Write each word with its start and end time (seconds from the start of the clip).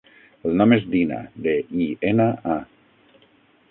El 0.51 0.55
nom 0.61 0.73
és 0.77 0.87
Dina: 0.95 1.21
de, 1.49 1.55
i, 1.85 1.89
ena, 2.13 2.29
a. 2.59 3.27